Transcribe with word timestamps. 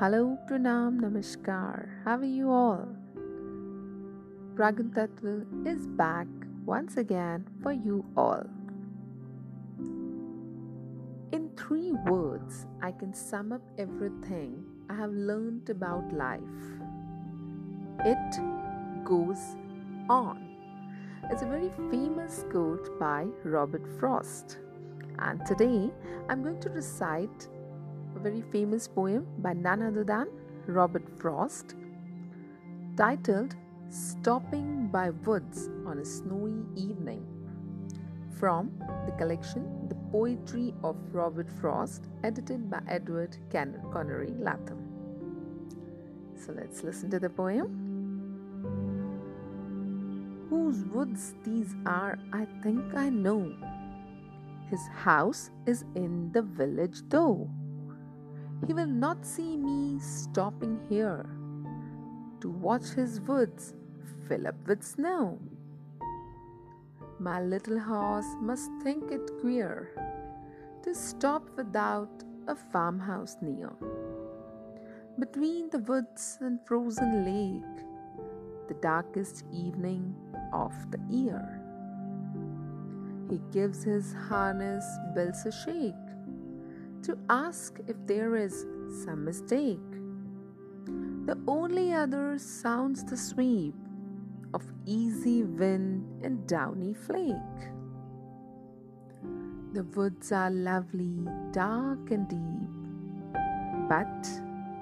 Hello, 0.00 0.38
Pranam, 0.48 0.98
Namaskar. 0.98 1.86
How 2.06 2.16
are 2.16 2.24
you 2.24 2.50
all? 2.50 2.88
Pragun 4.54 4.88
is 5.66 5.86
back 5.88 6.26
once 6.64 6.96
again 6.96 7.44
for 7.62 7.72
you 7.72 8.02
all. 8.16 8.46
In 11.32 11.50
three 11.54 11.92
words, 12.08 12.64
I 12.80 12.92
can 12.92 13.12
sum 13.12 13.52
up 13.52 13.60
everything 13.76 14.64
I 14.88 14.94
have 14.94 15.12
learned 15.12 15.68
about 15.68 16.10
life. 16.14 16.40
It 18.02 18.40
goes 19.04 19.54
on. 20.08 20.40
It's 21.30 21.42
a 21.42 21.52
very 21.54 21.70
famous 21.90 22.46
quote 22.50 22.98
by 22.98 23.26
Robert 23.44 23.86
Frost. 23.98 24.60
And 25.18 25.44
today 25.44 25.90
I'm 26.30 26.42
going 26.42 26.60
to 26.60 26.70
recite 26.70 27.48
very 28.22 28.42
famous 28.52 28.86
poem 28.86 29.26
by 29.38 29.54
none 29.54 29.82
other 29.82 30.04
than 30.04 30.28
Robert 30.66 31.08
Frost 31.18 31.74
titled 32.96 33.56
Stopping 33.88 34.88
by 34.88 35.08
Woods 35.10 35.70
on 35.86 35.98
a 35.98 36.04
Snowy 36.04 36.62
Evening 36.76 37.26
from 38.38 38.70
the 39.06 39.12
collection 39.12 39.88
The 39.88 39.94
Poetry 40.12 40.74
of 40.84 40.96
Robert 41.12 41.50
Frost, 41.60 42.08
edited 42.22 42.70
by 42.70 42.80
Edward 42.88 43.36
Connery 43.50 44.32
Lathem. 44.38 44.80
So 46.36 46.52
let's 46.52 46.82
listen 46.82 47.10
to 47.10 47.18
the 47.18 47.30
poem. 47.30 47.86
Whose 50.50 50.84
woods 50.84 51.34
these 51.44 51.74
are, 51.86 52.18
I 52.32 52.46
think 52.62 52.94
I 52.94 53.08
know. 53.08 53.54
His 54.68 54.86
house 54.88 55.50
is 55.66 55.84
in 55.94 56.32
the 56.32 56.42
village, 56.42 57.02
though. 57.08 57.48
He 58.70 58.74
will 58.74 58.86
not 58.86 59.26
see 59.26 59.56
me 59.56 59.98
stopping 59.98 60.78
here 60.88 61.26
to 62.40 62.48
watch 62.48 62.90
his 62.90 63.20
woods 63.22 63.74
fill 64.28 64.46
up 64.46 64.54
with 64.64 64.84
snow. 64.84 65.40
My 67.18 67.42
little 67.42 67.80
horse 67.80 68.32
must 68.40 68.70
think 68.84 69.10
it 69.10 69.28
queer 69.40 69.90
to 70.84 70.94
stop 70.94 71.50
without 71.56 72.22
a 72.46 72.54
farmhouse 72.54 73.34
near. 73.42 73.72
Between 75.18 75.68
the 75.70 75.80
woods 75.80 76.38
and 76.40 76.64
frozen 76.64 77.24
lake, 77.24 77.84
the 78.68 78.74
darkest 78.74 79.46
evening 79.52 80.14
of 80.52 80.72
the 80.92 81.00
year. 81.08 81.60
He 83.28 83.40
gives 83.50 83.82
his 83.82 84.14
harness 84.28 84.86
bells 85.16 85.44
a 85.44 85.50
shake 85.50 86.06
to 87.02 87.18
ask 87.28 87.78
if 87.86 87.96
there 88.06 88.36
is 88.36 88.66
some 89.04 89.24
mistake. 89.24 89.78
The 91.26 91.38
only 91.46 91.92
other 91.92 92.38
sounds 92.38 93.04
the 93.04 93.16
sweep 93.16 93.74
of 94.52 94.64
easy 94.86 95.44
wind 95.44 96.24
and 96.24 96.46
downy 96.46 96.94
flake. 96.94 97.60
The 99.72 99.84
woods 99.84 100.32
are 100.32 100.50
lovely, 100.50 101.28
dark 101.52 102.10
and 102.10 102.28
deep, 102.28 102.70
but 103.88 104.28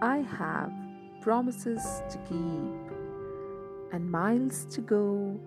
I 0.00 0.18
have 0.38 0.72
promises 1.20 2.02
to 2.10 2.18
keep 2.28 2.88
and 3.92 4.10
miles 4.10 4.64
to 4.66 4.80
go 4.80 5.38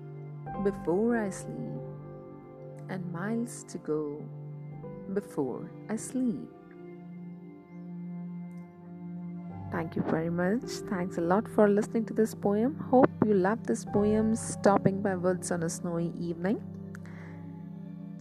before 0.64 1.18
I 1.18 1.30
sleep, 1.30 1.82
and 2.90 3.12
miles 3.12 3.64
to 3.70 3.78
go 3.78 4.24
before 5.14 5.70
I 5.90 5.96
sleep. 5.96 6.50
Thank 9.72 9.96
you 9.96 10.04
very 10.04 10.30
much. 10.30 10.62
Thanks 10.90 11.18
a 11.18 11.22
lot 11.22 11.48
for 11.48 11.70
listening 11.70 12.06
to 12.06 12.14
this 12.14 12.36
poem. 12.36 12.76
Hope 12.92 13.10
you 13.26 13.34
love 13.34 13.66
this 13.66 13.86
poem, 13.86 14.36
Stopping 14.36 15.02
by 15.02 15.16
Woods 15.16 15.50
on 15.50 15.64
a 15.64 15.70
Snowy 15.70 16.12
Evening. 16.20 16.62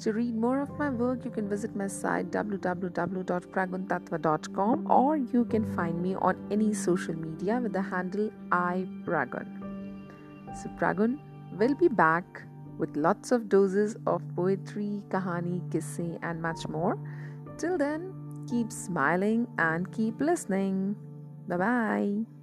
To 0.02 0.12
read 0.12 0.36
more 0.36 0.60
of 0.62 0.78
my 0.78 0.90
work, 0.90 1.24
you 1.24 1.30
can 1.30 1.48
visit 1.48 1.74
my 1.74 1.88
site 1.88 2.30
www.praguntatva.com 2.30 4.90
or 4.90 5.16
you 5.16 5.44
can 5.44 5.64
find 5.74 6.00
me 6.00 6.14
on 6.14 6.36
any 6.50 6.72
social 6.72 7.14
media 7.14 7.58
with 7.60 7.72
the 7.72 7.82
handle 7.82 8.30
iPragun. 8.50 9.48
So, 10.62 10.70
Pragun 10.78 11.18
will 11.58 11.74
be 11.74 11.88
back 11.88 12.44
with 12.78 12.96
lots 12.96 13.32
of 13.32 13.48
doses 13.48 13.96
of 14.06 14.22
poetry, 14.36 15.02
kahani, 15.10 15.68
kisse, 15.70 16.16
and 16.22 16.40
much 16.40 16.68
more. 16.68 16.96
Till 17.58 17.76
then, 17.76 18.14
keep 18.48 18.70
smiling 18.72 19.48
and 19.58 19.90
keep 19.92 20.20
listening. 20.20 20.96
Bye 21.50 21.56
bye. 21.58 22.39